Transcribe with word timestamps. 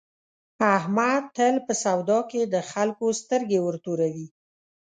احمد 0.77 1.23
تل 1.35 1.55
په 1.65 1.73
سودا 1.83 2.19
کې 2.31 2.41
د 2.53 2.55
خلکو 2.71 3.05
سترګې 3.21 3.59
ورتوروي. 3.67 4.27